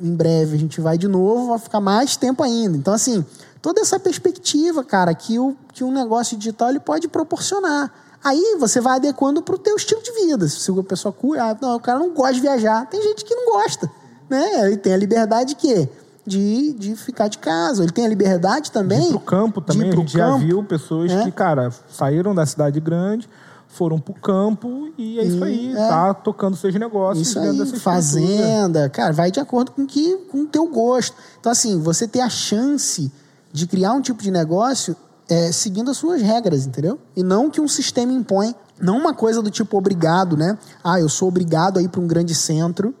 [0.00, 2.76] em breve a gente vai de novo, vai ficar mais tempo ainda.
[2.76, 3.24] Então assim,
[3.60, 7.92] toda essa perspectiva, cara, que o que um negócio digital ele pode proporcionar.
[8.24, 10.48] Aí você vai adequando para o teu estilo de vida.
[10.48, 12.86] Se a pessoa cura, ah, não, o cara não gosta de viajar.
[12.86, 13.90] Tem gente que não gosta,
[14.30, 14.66] né?
[14.66, 15.88] Ele tem a liberdade que
[16.26, 17.82] de, de ficar de casa.
[17.82, 19.00] Ele tem a liberdade também.
[19.00, 19.90] De ir pro campo também.
[19.90, 21.22] a gente campo, já viu pessoas é.
[21.22, 23.28] que, cara, saíram da cidade grande,
[23.68, 25.72] foram pro campo e é e, isso aí.
[25.72, 25.88] É.
[25.88, 28.88] Tá tocando seus negócios isso aí, Fazenda.
[28.88, 31.14] Cara, vai de acordo com que, com o teu gosto.
[31.38, 33.12] Então, assim, você ter a chance
[33.52, 34.96] de criar um tipo de negócio
[35.28, 36.98] é, seguindo as suas regras, entendeu?
[37.16, 38.54] E não que um sistema impõe.
[38.80, 40.58] Não uma coisa do tipo obrigado, né?
[40.82, 42.94] Ah, eu sou obrigado a ir para um grande centro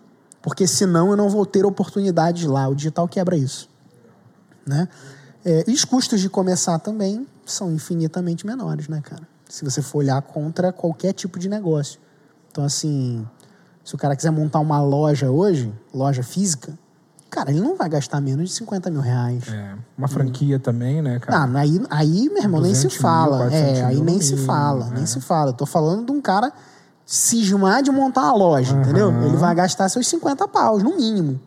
[0.44, 2.68] porque senão eu não vou ter oportunidades lá.
[2.68, 3.66] O digital quebra isso.
[4.66, 4.86] Né?
[5.42, 9.26] É, e os custos de começar também são infinitamente menores, né, cara?
[9.48, 11.98] Se você for olhar contra qualquer tipo de negócio.
[12.50, 13.26] Então, assim,
[13.82, 16.78] se o cara quiser montar uma loja hoje, loja física,
[17.34, 19.48] cara, ele não vai gastar menos de 50 mil reais.
[19.48, 20.60] É, uma franquia hum.
[20.60, 21.46] também, né, cara?
[21.48, 23.46] Não, aí, aí meu irmão, nem se fala.
[23.46, 25.06] Mil, é, aí nem se fala, nem é.
[25.06, 25.50] se fala.
[25.50, 26.52] Eu tô falando de um cara
[27.04, 28.82] cismar de montar uma loja, uhum.
[28.82, 29.10] entendeu?
[29.24, 31.40] Ele vai gastar seus 50 paus, no mínimo.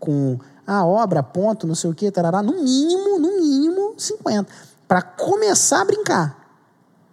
[0.00, 4.50] Com a obra, ponto, não sei o que, tarará, no mínimo, no mínimo, 50.
[4.88, 6.37] Para começar a brincar.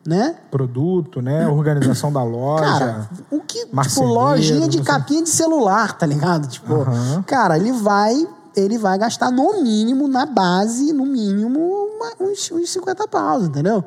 [0.05, 0.35] Né?
[0.51, 1.47] Produto, né?
[1.47, 2.63] Organização da loja.
[2.63, 3.65] Cara, o que.
[3.65, 6.47] Tipo, lojinha de capinha de celular, tá ligado?
[6.47, 7.23] Tipo, uhum.
[7.23, 8.27] cara, ele vai.
[8.55, 13.83] Ele vai gastar no mínimo, na base, no mínimo, uma, uns, uns 50 paus, entendeu?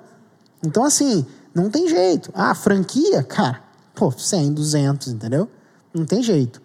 [0.63, 2.31] Então, assim, não tem jeito.
[2.35, 3.61] Ah, franquia, cara,
[3.99, 5.49] Pô, 100, 200, entendeu?
[5.93, 6.63] Não tem jeito.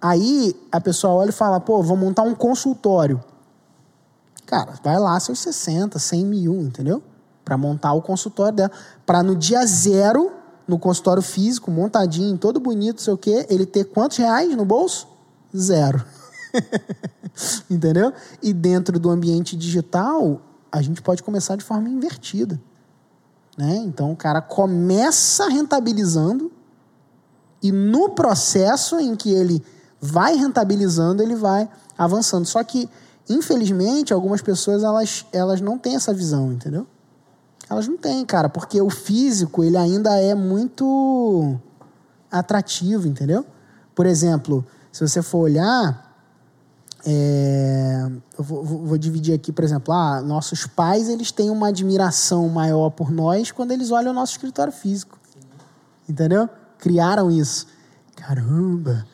[0.00, 3.20] Aí a pessoa olha e fala, pô, vou montar um consultório.
[4.46, 7.02] Cara, vai lá seus 60, 100 mil, entendeu?
[7.46, 8.72] Para montar o consultório dela.
[9.06, 10.32] Para no dia zero,
[10.66, 15.06] no consultório físico, montadinho, todo bonito, sei o quê, ele ter quantos reais no bolso?
[15.56, 16.04] Zero.
[17.70, 18.12] entendeu?
[18.42, 20.40] E dentro do ambiente digital,
[20.72, 22.60] a gente pode começar de forma invertida.
[23.56, 23.76] Né?
[23.76, 26.52] Então o cara começa rentabilizando
[27.62, 29.64] e no processo em que ele
[30.00, 32.44] vai rentabilizando, ele vai avançando.
[32.44, 32.88] Só que,
[33.28, 36.86] infelizmente, algumas pessoas elas, elas não têm essa visão, entendeu?
[37.68, 41.58] Elas não têm, cara, porque o físico ele ainda é muito
[42.30, 43.44] atrativo, entendeu?
[43.94, 46.14] Por exemplo, se você for olhar,
[47.04, 52.48] é, eu vou, vou, dividir aqui, por exemplo, ah, nossos pais eles têm uma admiração
[52.48, 55.18] maior por nós quando eles olham o nosso escritório físico,
[56.08, 56.48] entendeu?
[56.78, 57.66] criaram isso.
[58.14, 59.04] Caramba,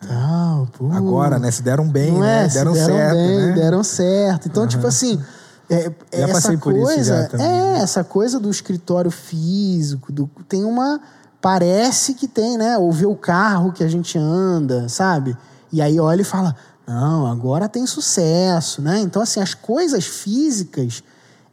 [0.00, 0.90] tal, pô.
[0.92, 1.50] Agora, né?
[1.50, 2.46] Se deram bem, Não né?
[2.46, 2.48] É?
[2.48, 3.52] Deram, deram certo, bem, né?
[3.52, 4.48] Deram certo.
[4.48, 4.68] Então, uhum.
[4.68, 5.22] tipo assim,
[5.70, 11.00] é, essa coisa, é essa coisa do escritório físico, do, tem uma
[11.40, 12.78] parece que tem, né?
[12.78, 15.36] Ou ver o carro que a gente anda, sabe?
[15.72, 19.00] E aí olha e fala: "Não, agora tem sucesso", né?
[19.00, 21.02] Então assim, as coisas físicas,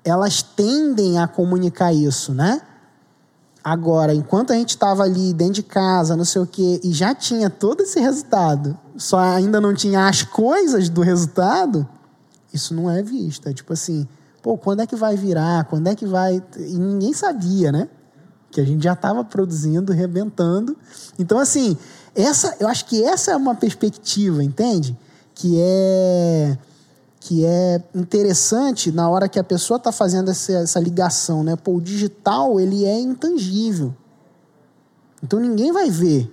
[0.04, 2.62] elas tendem a comunicar isso, né?
[3.66, 7.16] Agora, enquanto a gente estava ali dentro de casa, não sei o quê, e já
[7.16, 11.90] tinha todo esse resultado, só ainda não tinha as coisas do resultado,
[12.58, 13.48] isso não é visto.
[13.48, 14.08] É tipo assim,
[14.42, 15.66] pô, quando é que vai virar?
[15.66, 16.42] Quando é que vai.
[16.58, 17.90] E ninguém sabia, né?
[18.52, 20.78] Que a gente já estava produzindo, rebentando.
[21.20, 21.78] Então, assim,
[22.16, 24.98] essa, eu acho que essa é uma perspectiva, entende?
[25.34, 26.58] Que é
[27.26, 31.56] que é interessante na hora que a pessoa está fazendo essa, essa ligação, né?
[31.56, 33.96] Pô, o digital ele é intangível,
[35.24, 36.32] então ninguém vai ver.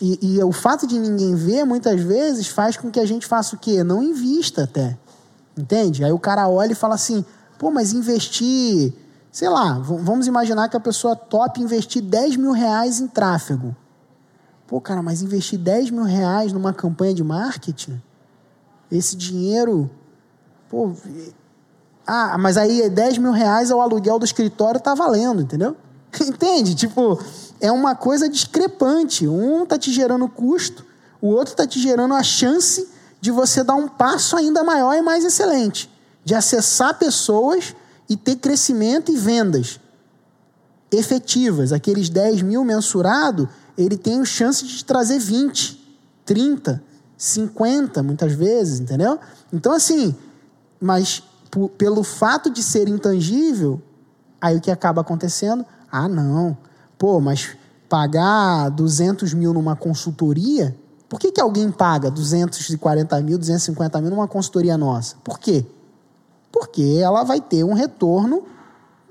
[0.00, 3.56] E, e, o fato de ninguém ver, muitas vezes, faz com que a gente faça
[3.56, 3.82] o quê?
[3.82, 4.96] Não invista até.
[5.56, 6.04] Entende?
[6.04, 7.24] Aí o cara olha e fala assim:
[7.58, 8.92] pô, mas investir,
[9.32, 13.74] sei lá, vamos imaginar que a pessoa top investir 10 mil reais em tráfego.
[14.66, 18.00] Pô, cara, mas investir 10 mil reais numa campanha de marketing,
[18.90, 19.90] esse dinheiro.
[20.70, 20.92] Pô.
[22.06, 25.76] Ah, mas aí 10 mil reais é o aluguel do escritório tá valendo, entendeu?
[26.20, 26.74] Entende?
[26.74, 27.18] Tipo,
[27.64, 29.26] é uma coisa discrepante.
[29.26, 30.84] Um tá te gerando custo,
[31.18, 32.86] o outro tá te gerando a chance
[33.22, 35.90] de você dar um passo ainda maior e mais excelente,
[36.22, 37.74] de acessar pessoas
[38.06, 39.80] e ter crescimento e vendas
[40.92, 41.72] efetivas.
[41.72, 43.48] Aqueles 10 mil mensurado,
[43.78, 46.82] ele tem a chance de trazer 20, 30,
[47.16, 49.18] 50, muitas vezes, entendeu?
[49.50, 50.14] Então, assim,
[50.78, 51.22] mas
[51.78, 53.80] pelo fato de ser intangível,
[54.38, 55.64] aí o que acaba acontecendo?
[55.90, 56.58] Ah, não.
[57.04, 57.50] Pô, mas
[57.86, 60.74] pagar 200 mil numa consultoria
[61.06, 65.16] por que, que alguém paga 240 mil, 250 mil numa consultoria nossa?
[65.22, 65.66] Por quê?
[66.50, 68.44] Porque ela vai ter um retorno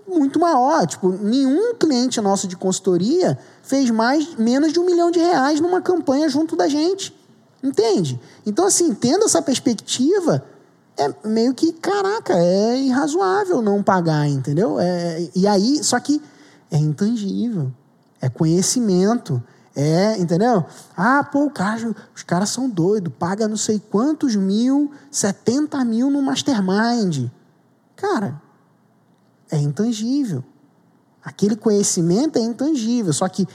[0.07, 0.87] muito maior.
[0.87, 5.79] Tipo, nenhum cliente nosso de consultoria fez mais menos de um milhão de reais numa
[5.79, 7.15] campanha junto da gente.
[7.61, 8.19] Entende?
[8.43, 10.43] Então, assim, tendo essa perspectiva,
[10.97, 14.79] é meio que, caraca, é irrazoável não pagar, entendeu?
[14.79, 16.19] É, e aí, só que
[16.71, 17.71] é intangível,
[18.23, 19.43] é conhecimento,
[19.75, 20.65] é, entendeu?
[20.95, 26.21] Ah, pô, cara, os caras são doidos, paga não sei quantos mil, 70 mil no
[26.21, 27.29] mastermind.
[27.97, 28.41] Cara,
[29.51, 30.41] é intangível.
[31.21, 33.45] Aquele conhecimento é intangível, só que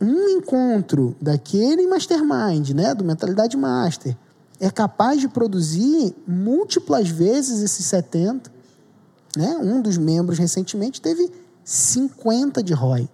[0.00, 4.16] um encontro daquele mastermind, né, do Mentalidade Master,
[4.58, 8.50] é capaz de produzir múltiplas vezes esses 70.
[9.36, 9.54] Né?
[9.60, 11.30] Um dos membros recentemente teve
[11.62, 13.06] 50 de ROI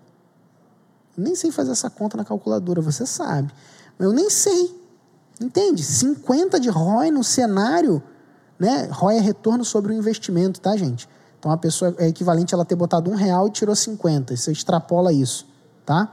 [1.18, 3.52] nem sei fazer essa conta na calculadora, você sabe.
[3.98, 4.76] Eu nem sei.
[5.40, 5.82] Entende?
[5.82, 8.02] 50 de ROI no cenário,
[8.58, 8.88] né?
[8.90, 11.08] ROI é retorno sobre o investimento, tá, gente?
[11.38, 14.36] Então a pessoa é equivalente a ela ter botado um real e tirou 50.
[14.36, 15.46] Você extrapola isso,
[15.86, 16.12] tá?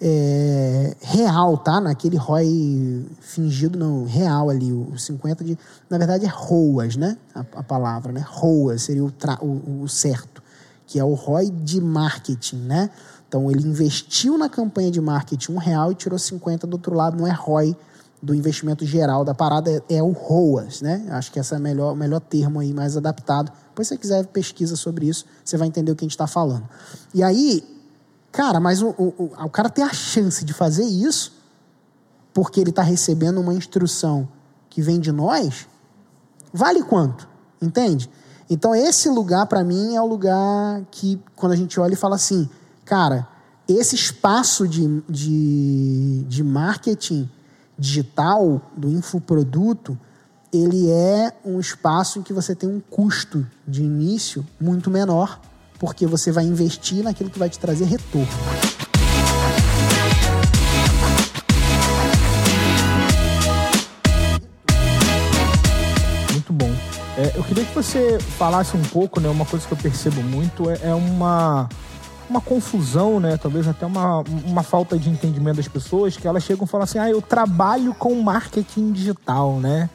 [0.00, 1.80] É, real, tá?
[1.80, 5.56] Naquele ROI fingido, não, real ali, o 50 de.
[5.88, 7.16] Na verdade é ROAS, né?
[7.34, 8.24] A, a palavra, né?
[8.26, 10.42] ROAS seria o, tra, o, o certo,
[10.86, 12.90] que é o ROI de marketing, né?
[13.28, 17.16] Então ele investiu na campanha de marketing um real e tirou 50 do outro lado,
[17.16, 17.76] não é ROI
[18.22, 21.06] do investimento geral da parada, é, é o ROAS, né?
[21.10, 23.52] Acho que esse é o melhor, melhor termo aí, mais adaptado.
[23.68, 26.26] Depois, se você quiser pesquisa sobre isso, você vai entender o que a gente está
[26.26, 26.66] falando.
[27.12, 27.62] E aí,
[28.32, 31.36] cara, mas o, o, o cara tem a chance de fazer isso
[32.32, 34.28] porque ele está recebendo uma instrução
[34.68, 35.66] que vem de nós,
[36.52, 37.28] vale quanto?
[37.62, 38.10] Entende?
[38.48, 42.16] Então, esse lugar, para mim, é o lugar que, quando a gente olha e fala
[42.16, 42.48] assim,
[42.86, 43.26] Cara,
[43.68, 47.28] esse espaço de, de, de marketing
[47.76, 49.98] digital, do infoproduto,
[50.52, 55.40] ele é um espaço em que você tem um custo de início muito menor,
[55.80, 58.28] porque você vai investir naquilo que vai te trazer retorno.
[66.30, 66.72] Muito bom.
[67.18, 69.28] É, eu queria que você falasse um pouco, né?
[69.28, 71.68] Uma coisa que eu percebo muito é, é uma
[72.28, 73.36] uma confusão, né?
[73.36, 76.98] Talvez até uma, uma falta de entendimento das pessoas, que elas chegam e falam assim:
[76.98, 79.88] ah, eu trabalho com marketing digital, né?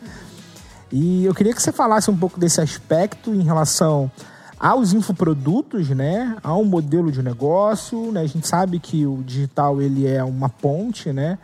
[0.92, 4.12] E eu queria que você falasse um pouco desse aspecto em relação
[4.60, 6.36] aos infoprodutos, né?
[6.44, 8.22] Ao modelo de negócio, né?
[8.22, 11.38] A gente sabe que o digital ele é uma ponte, né?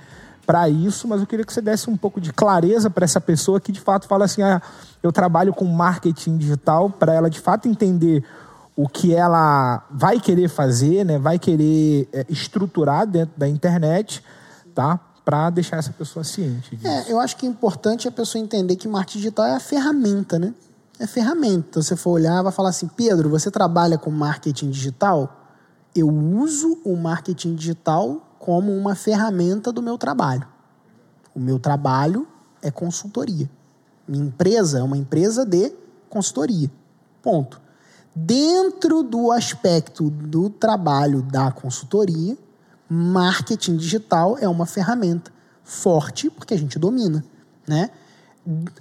[0.46, 3.60] Para isso, mas eu queria que você desse um pouco de clareza para essa pessoa
[3.60, 4.62] que de fato fala assim: ah,
[5.02, 8.24] eu trabalho com marketing digital, para ela de fato entender
[8.78, 11.18] o que ela vai querer fazer, né?
[11.18, 14.24] Vai querer é, estruturar dentro da internet,
[14.76, 15.00] tá?
[15.26, 16.88] Para deixar essa pessoa ciente disso.
[16.88, 20.38] É, eu acho que é importante a pessoa entender que marketing digital é a ferramenta,
[20.38, 20.54] né?
[21.00, 21.70] É ferramenta.
[21.72, 25.42] Então, se você for olhar, vai falar assim, Pedro, você trabalha com marketing digital?
[25.96, 30.48] Eu uso o marketing digital como uma ferramenta do meu trabalho.
[31.34, 32.28] O meu trabalho
[32.62, 33.50] é consultoria.
[34.08, 35.74] Minha empresa é uma empresa de
[36.10, 36.72] consultoria.
[37.24, 37.60] Ponto.
[38.20, 42.36] Dentro do aspecto do trabalho da consultoria,
[42.90, 45.32] marketing digital é uma ferramenta
[45.64, 47.24] forte porque a gente domina,
[47.68, 47.92] né?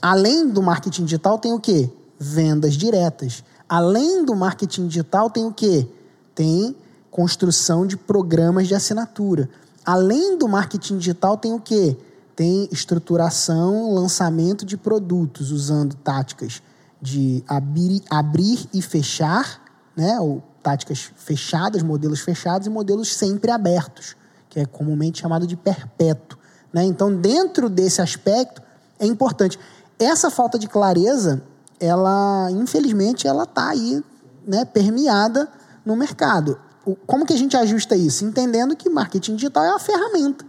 [0.01, 1.91] Além do marketing digital tem o quê?
[2.19, 3.45] Vendas diretas.
[3.69, 5.87] Além do marketing digital tem o quê?
[6.35, 6.75] Tem
[7.11, 9.51] construção de programas de assinatura.
[9.85, 11.95] Além do marketing digital tem o quê?
[12.37, 16.61] tem estruturação, lançamento de produtos usando táticas
[17.01, 19.63] de abrir, abrir e fechar,
[19.97, 20.19] né?
[20.21, 24.17] ou táticas fechadas, modelos fechados e modelos sempre abertos,
[24.49, 26.39] que é comumente chamado de perpétuo.
[26.73, 26.85] Né?
[26.85, 28.63] Então, dentro desse aspecto,
[28.99, 29.59] é importante.
[29.99, 31.43] Essa falta de clareza,
[31.79, 34.03] ela, infelizmente, ela está aí
[34.47, 35.49] né, permeada
[35.85, 36.59] no mercado.
[37.07, 38.25] Como que a gente ajusta isso?
[38.25, 40.45] Entendendo que marketing digital é uma ferramenta.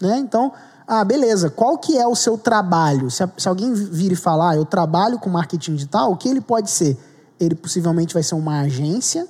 [0.00, 0.18] Né?
[0.18, 0.52] Então,
[0.86, 3.10] ah, beleza, qual que é o seu trabalho?
[3.10, 6.40] Se, se alguém vir e falar, ah, eu trabalho com marketing digital, o que ele
[6.40, 6.96] pode ser?
[7.40, 9.26] Ele possivelmente vai ser uma agência,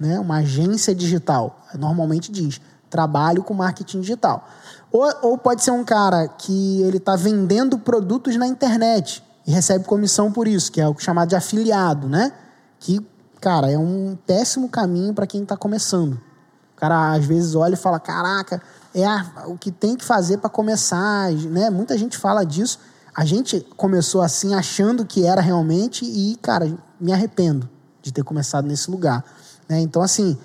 [0.00, 0.18] né?
[0.18, 1.60] uma agência digital.
[1.78, 2.60] Normalmente diz,
[2.90, 4.44] trabalho com marketing digital.
[4.90, 9.84] Ou, ou pode ser um cara que ele está vendendo produtos na internet e recebe
[9.84, 12.32] comissão por isso, que é o chamado de afiliado, né?
[12.80, 13.00] Que,
[13.40, 16.14] cara, é um péssimo caminho para quem está começando.
[16.14, 18.60] O cara às vezes olha e fala: caraca,
[18.94, 21.70] é a, o que tem que fazer para começar, né?
[21.70, 22.78] Muita gente fala disso.
[23.14, 27.68] A gente começou assim achando que era realmente e, cara, me arrependo
[28.02, 29.24] de ter começado nesse lugar.
[29.68, 29.80] Né?
[29.80, 30.38] Então, assim,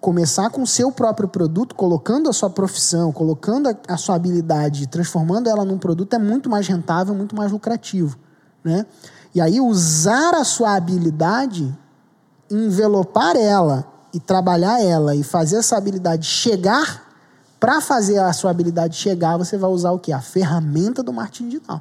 [0.00, 4.86] começar com o seu próprio produto, colocando a sua profissão, colocando a, a sua habilidade,
[4.86, 8.18] transformando ela num produto é muito mais rentável, muito mais lucrativo.
[8.62, 8.86] Né?
[9.34, 11.76] E aí, usar a sua habilidade,
[12.50, 17.13] envelopar ela e trabalhar ela e fazer essa habilidade chegar
[17.64, 20.12] para fazer a sua habilidade chegar, você vai usar o que?
[20.12, 21.80] A ferramenta do marketing digital.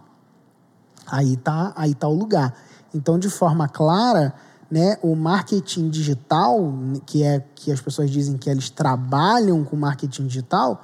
[1.05, 2.55] Aí tá, aí tá o lugar.
[2.95, 4.33] Então, de forma clara,
[4.71, 6.73] né, o marketing digital,
[7.05, 10.81] que é que as pessoas dizem que eles trabalham com marketing digital,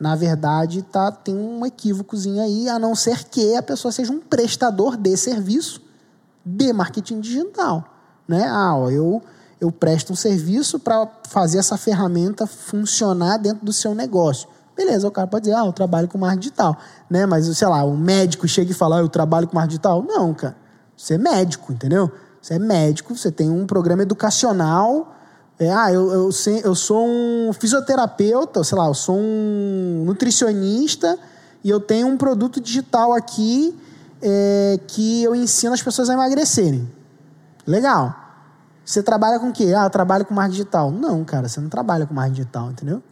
[0.00, 4.18] na verdade tá, tem um equívocozinho aí, a não ser que a pessoa seja um
[4.18, 5.80] prestador de serviço
[6.44, 7.84] de marketing digital.
[8.26, 8.48] Né?
[8.48, 9.22] Ah, ó, eu
[9.60, 14.48] eu presto um serviço para fazer essa ferramenta funcionar dentro do seu negócio.
[14.76, 16.78] Beleza, o cara pode dizer, ah, eu trabalho com marketing digital,
[17.10, 17.26] né?
[17.26, 20.02] Mas, sei lá, um médico chega e fala, ah, eu trabalho com marketing digital.
[20.02, 20.56] Não, cara.
[20.96, 22.10] Você é médico, entendeu?
[22.40, 25.14] Você é médico, você tem um programa educacional.
[25.58, 26.30] É, ah, eu, eu,
[26.64, 31.18] eu sou um fisioterapeuta, sei lá, eu sou um nutricionista
[31.62, 33.78] e eu tenho um produto digital aqui
[34.22, 36.90] é, que eu ensino as pessoas a emagrecerem.
[37.66, 38.19] Legal.
[38.84, 39.72] Você trabalha com o quê?
[39.76, 40.90] Ah, eu trabalho com marketing digital.
[40.90, 43.02] Não, cara, você não trabalha com marketing digital, entendeu?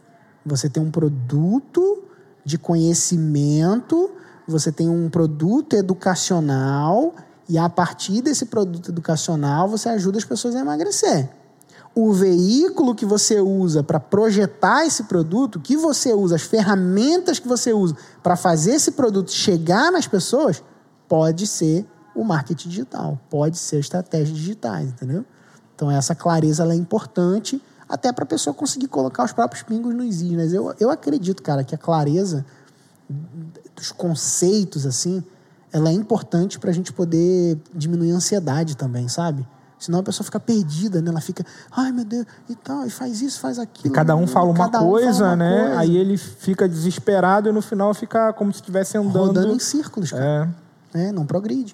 [0.45, 2.03] Você tem um produto
[2.43, 4.09] de conhecimento,
[4.47, 7.13] você tem um produto educacional
[7.47, 11.29] e a partir desse produto educacional você ajuda as pessoas a emagrecer.
[11.95, 17.47] O veículo que você usa para projetar esse produto, que você usa, as ferramentas que
[17.47, 20.63] você usa para fazer esse produto chegar nas pessoas,
[21.07, 25.25] pode ser o marketing digital, pode ser estratégias digitais, entendeu?
[25.79, 30.21] Então, essa clareza é importante até para a pessoa conseguir colocar os próprios pingos nos
[30.21, 30.51] is.
[30.51, 32.45] Eu, eu acredito, cara, que a clareza
[33.73, 35.23] dos conceitos, assim,
[35.71, 39.47] ela é importante para a gente poder diminuir a ansiedade também, sabe?
[39.79, 41.11] Senão a pessoa fica perdida, né?
[41.11, 43.93] Ela fica, ai meu Deus, e tal, e faz isso, faz aquilo.
[43.93, 45.61] E cada um fala uma coisa, fala uma né?
[45.61, 45.79] Coisa.
[45.79, 49.27] Aí ele fica desesperado e no final fica como se estivesse andando.
[49.27, 50.53] Rodando em círculos, cara.
[50.93, 51.07] É.
[51.07, 51.73] é não progride.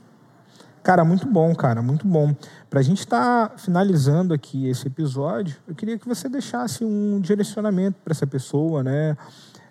[0.86, 2.36] Cara, muito bom, cara, muito bom.
[2.70, 7.20] Para a gente estar tá finalizando aqui esse episódio, eu queria que você deixasse um
[7.20, 9.18] direcionamento para essa pessoa, né?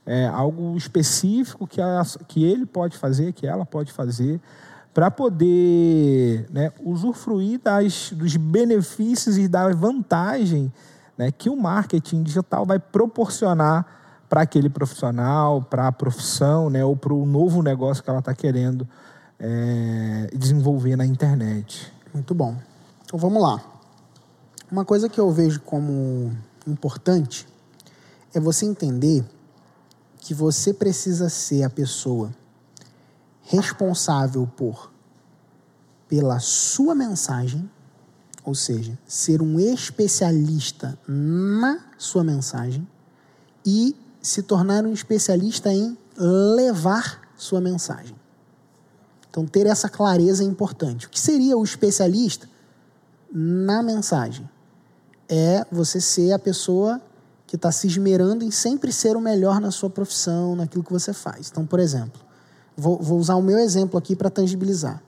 [0.05, 4.41] É, algo específico que, a, que ele pode fazer, que ela pode fazer,
[4.93, 10.73] para poder né, usufruir das, dos benefícios e da vantagem
[11.17, 13.87] né, que o marketing digital vai proporcionar
[14.29, 18.35] para aquele profissional, para a profissão, né, ou para o novo negócio que ela está
[18.35, 18.87] querendo
[19.39, 21.93] é, desenvolver na internet.
[22.13, 22.57] Muito bom.
[23.05, 23.63] Então vamos lá.
[24.71, 27.47] Uma coisa que eu vejo como importante
[28.33, 29.25] é você entender
[30.19, 32.35] que você precisa ser a pessoa
[33.43, 34.91] responsável por
[36.09, 37.69] pela sua mensagem,
[38.45, 42.87] ou seja, ser um especialista na sua mensagem
[43.65, 48.15] e se tornar um especialista em levar sua mensagem.
[49.35, 51.09] Então, ter essa clareza é importante.
[51.09, 52.49] O que seria o especialista
[53.33, 54.49] na mensagem?
[55.29, 57.01] É você ser a pessoa
[57.45, 61.13] que está se esmerando em sempre ser o melhor na sua profissão, naquilo que você
[61.13, 61.49] faz.
[61.51, 62.21] Então, por exemplo,
[62.77, 65.03] vou, vou usar o meu exemplo aqui para tangibilizar.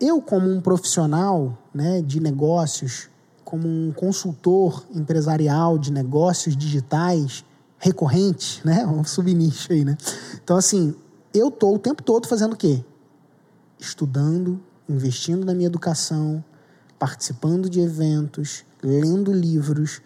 [0.00, 3.10] Eu, como um profissional né, de negócios,
[3.44, 7.44] como um consultor empresarial de negócios digitais
[7.76, 9.98] recorrentes, né, um subnicho aí, né?
[10.42, 10.94] Então, assim,
[11.34, 12.82] eu tô o tempo todo fazendo o quê?
[13.82, 16.42] Estudando, investindo na minha educação,
[16.98, 20.00] participando de eventos, lendo livros,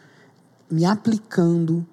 [0.71, 1.87] me aplicando,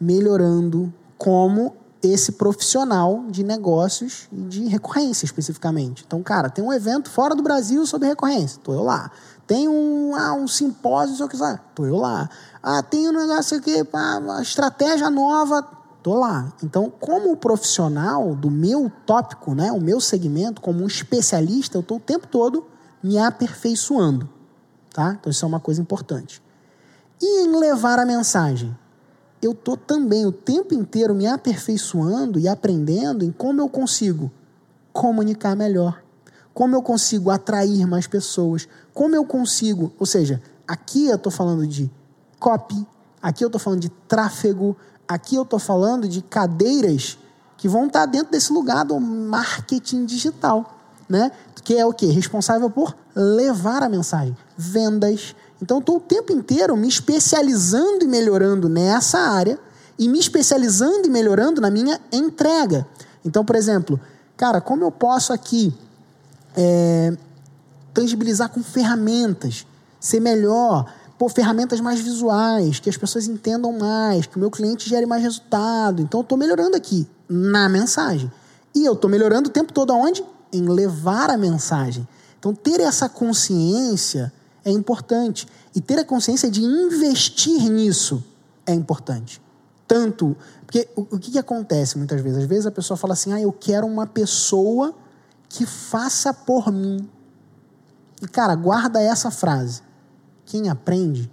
[0.00, 6.04] melhorando como esse profissional de negócios e de recorrência especificamente.
[6.06, 9.10] Então, cara, tem um evento fora do Brasil sobre recorrência, tô eu lá.
[9.46, 12.28] Tem um, ah, um simpósio, sei que lá, tô eu lá.
[12.62, 15.66] Ah, tem um negócio aqui, uma estratégia nova,
[16.02, 16.52] tô lá.
[16.62, 21.96] Então, como profissional do meu tópico, né, o meu segmento, como um especialista, eu tô
[21.96, 22.66] o tempo todo
[23.02, 24.28] me aperfeiçoando,
[24.92, 25.16] tá?
[25.18, 26.42] Então, isso é uma coisa importante.
[27.20, 28.76] E em levar a mensagem?
[29.42, 34.30] eu estou também o tempo inteiro me aperfeiçoando e aprendendo em como eu consigo
[34.92, 36.00] comunicar melhor,
[36.54, 41.66] como eu consigo atrair mais pessoas, como eu consigo, ou seja, aqui eu estou falando
[41.66, 41.90] de
[42.38, 42.86] copy,
[43.20, 44.76] aqui eu estou falando de tráfego,
[45.12, 47.18] aqui eu estou falando de cadeiras
[47.56, 51.30] que vão estar dentro desse lugar do marketing digital, né?
[51.64, 52.06] Que é o que?
[52.06, 58.68] Responsável por levar a mensagem, vendas, então, estou o tempo inteiro me especializando e melhorando
[58.68, 59.56] nessa área
[59.96, 62.84] e me especializando e melhorando na minha entrega.
[63.24, 64.00] Então, por exemplo,
[64.36, 65.72] cara, como eu posso aqui
[66.56, 67.16] é,
[67.94, 69.64] tangibilizar com ferramentas,
[70.00, 70.92] ser melhor,
[71.22, 75.22] pôr ferramentas mais visuais, que as pessoas entendam mais, que o meu cliente gere mais
[75.22, 76.02] resultado.
[76.02, 78.28] Então, eu estou melhorando aqui na mensagem.
[78.74, 80.24] E eu estou melhorando o tempo todo aonde?
[80.52, 82.08] Em levar a mensagem.
[82.40, 84.32] Então, ter essa consciência
[84.64, 85.46] é importante.
[85.72, 88.24] E ter a consciência de investir nisso
[88.66, 89.40] é importante.
[89.86, 90.36] Tanto.
[90.66, 92.38] Porque o, o que, que acontece muitas vezes?
[92.38, 94.92] Às vezes a pessoa fala assim: ah, eu quero uma pessoa
[95.48, 97.08] que faça por mim.
[98.20, 99.91] E, cara, guarda essa frase.
[100.52, 101.32] Quem aprende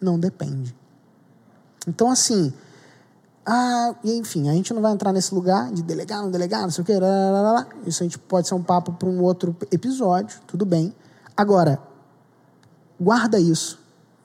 [0.00, 0.74] não depende.
[1.86, 2.50] Então, assim.
[3.44, 6.80] Ah, enfim, a gente não vai entrar nesse lugar de delegar, não delegar, não sei
[6.80, 6.94] o quê.
[7.86, 10.94] Isso a gente pode ser um papo para um outro episódio, tudo bem.
[11.36, 11.78] Agora,
[12.98, 13.78] guarda isso.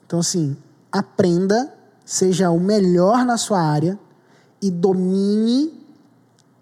[0.06, 0.56] Então, assim,
[0.90, 4.00] aprenda, seja o melhor na sua área
[4.62, 5.86] e domine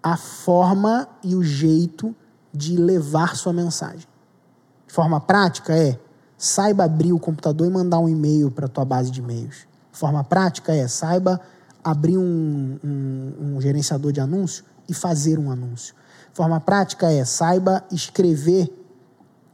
[0.03, 2.13] a forma e o jeito
[2.53, 4.05] de levar sua mensagem.
[4.85, 5.97] De forma prática é
[6.39, 9.67] saiba abrir o computador e mandar um e-mail para a tua base de e-mails.
[9.91, 11.39] Forma prática é saiba
[11.83, 15.93] abrir um, um, um gerenciador de anúncio e fazer um anúncio.
[16.33, 18.73] Forma prática é saiba escrever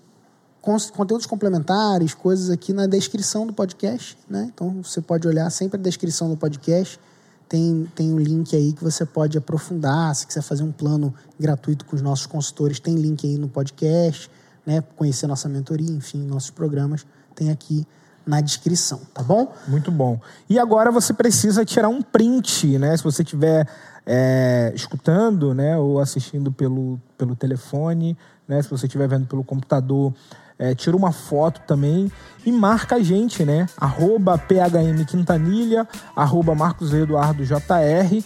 [0.62, 4.49] conteúdos complementares, coisas aqui na descrição do podcast, né?
[4.53, 6.99] Então você pode olhar sempre a descrição do podcast
[7.47, 10.16] tem, tem um link aí que você pode aprofundar.
[10.16, 14.30] Se quiser fazer um plano gratuito com os nossos consultores, tem link aí no podcast,
[14.66, 14.82] né?
[14.95, 17.86] Conhecer nossa mentoria, enfim, nossos programas, tem aqui
[18.26, 19.53] na descrição, tá bom?
[19.67, 20.19] Muito bom.
[20.49, 22.95] E agora você precisa tirar um print, né?
[22.97, 23.67] Se você estiver
[24.05, 28.17] é, escutando, né, ou assistindo pelo, pelo telefone,
[28.47, 28.61] né?
[28.61, 30.13] Se você estiver vendo pelo computador,
[30.57, 32.11] é, tira uma foto também
[32.45, 33.67] e marca a gente, né?
[33.78, 38.23] Arroba PHM Quintanilha, arroba Marcos Eduardo JR,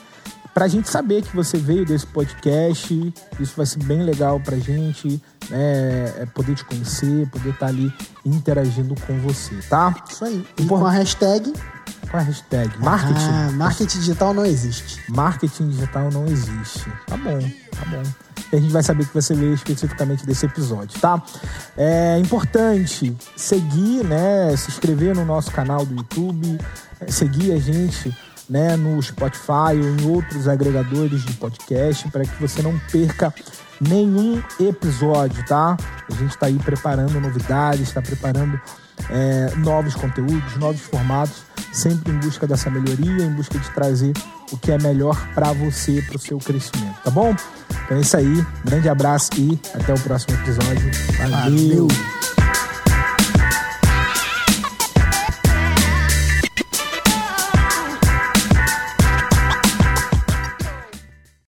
[0.60, 3.14] para a gente saber que você veio desse podcast.
[3.40, 5.08] Isso vai ser bem legal para a gente,
[5.50, 6.14] né?
[6.18, 7.90] É poder te conhecer, poder estar tá ali
[8.26, 9.96] interagindo com você, tá?
[10.10, 10.46] Isso aí.
[10.58, 11.54] E com a hashtag
[12.12, 12.78] é a hashtag?
[12.80, 13.30] Marketing?
[13.30, 15.02] Ah, marketing digital não existe.
[15.10, 16.92] Marketing digital não existe.
[17.08, 18.04] Tá bom, tá bom.
[18.52, 21.24] E a gente vai saber que você veio especificamente desse episódio, tá?
[21.78, 24.54] É importante seguir, né?
[24.58, 26.60] Se inscrever no nosso canal do YouTube,
[27.00, 28.14] é, seguir a gente
[28.50, 33.34] né, no Spotify ou em outros agregadores de podcast para que você não perca
[33.80, 35.78] nenhum episódio, tá?
[36.10, 38.60] A gente está aí preparando novidades, está preparando
[39.10, 44.14] é, novos conteúdos, novos formatos, sempre em busca dessa melhoria, em busca de trazer
[44.52, 47.36] o que é melhor para você, para o seu crescimento, tá bom?
[47.86, 50.92] Então é isso aí, grande abraço e até o próximo episódio.
[51.18, 51.88] Valeu.
[51.88, 52.19] Valeu.